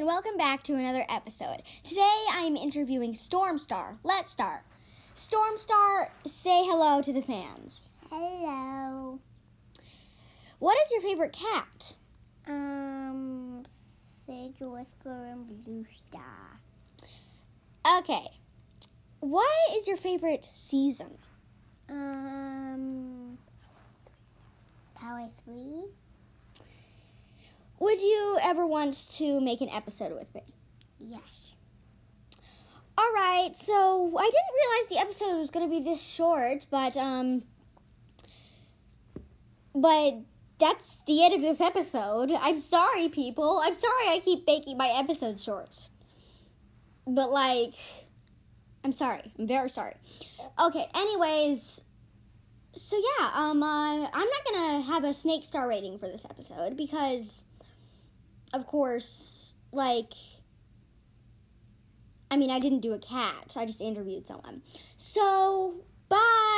[0.00, 1.62] welcome back to another episode.
[1.84, 3.98] Today I am interviewing Stormstar.
[4.02, 4.62] Let's start.
[5.14, 7.84] Stormstar, say hello to the fans.
[8.10, 9.20] Hello.
[10.58, 11.96] What is your favorite cat?
[12.48, 13.64] Um,
[14.26, 16.60] Sagewhisker and Blue Star.
[17.98, 18.28] Okay.
[19.20, 21.18] What is your favorite season?
[21.90, 23.36] Um,
[24.94, 25.84] Power 3.
[27.82, 30.42] Would you ever want to make an episode with me?
[31.00, 31.20] Yes.
[32.96, 36.96] All right, so I didn't realize the episode was going to be this short, but
[36.96, 37.42] um
[39.74, 40.20] but
[40.60, 42.30] that's the end of this episode.
[42.30, 43.60] I'm sorry people.
[43.64, 45.88] I'm sorry I keep making my episodes short.
[47.04, 47.74] But like
[48.84, 49.32] I'm sorry.
[49.36, 49.94] I'm very sorry.
[50.66, 51.82] Okay, anyways,
[52.76, 56.24] so yeah, um uh, I'm not going to have a snake star rating for this
[56.24, 57.44] episode because
[58.52, 60.12] of course, like
[62.32, 63.56] I mean, I didn't do a cat.
[63.58, 64.62] I just interviewed someone.
[64.96, 66.51] So, bye.